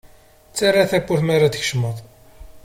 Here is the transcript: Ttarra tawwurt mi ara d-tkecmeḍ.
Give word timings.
Ttarra 0.49 0.83
tawwurt 0.91 1.23
mi 1.25 1.33
ara 1.35 1.47
d-tkecmeḍ. 1.49 1.97